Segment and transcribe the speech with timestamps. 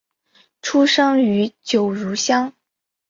[0.63, 2.53] 出生于九如乡。